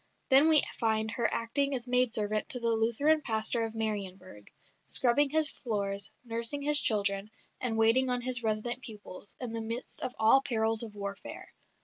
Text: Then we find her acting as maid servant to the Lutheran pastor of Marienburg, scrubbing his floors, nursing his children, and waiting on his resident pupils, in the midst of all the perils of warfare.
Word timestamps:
Then 0.29 0.49
we 0.49 0.63
find 0.79 1.11
her 1.11 1.31
acting 1.31 1.75
as 1.75 1.85
maid 1.85 2.15
servant 2.15 2.49
to 2.49 2.59
the 2.59 2.69
Lutheran 2.71 3.21
pastor 3.21 3.65
of 3.65 3.75
Marienburg, 3.75 4.49
scrubbing 4.87 5.29
his 5.29 5.51
floors, 5.51 6.09
nursing 6.25 6.63
his 6.63 6.81
children, 6.81 7.29
and 7.59 7.77
waiting 7.77 8.09
on 8.09 8.21
his 8.21 8.41
resident 8.41 8.81
pupils, 8.81 9.35
in 9.39 9.53
the 9.53 9.61
midst 9.61 10.01
of 10.01 10.15
all 10.17 10.39
the 10.41 10.49
perils 10.49 10.81
of 10.81 10.95
warfare. 10.95 11.53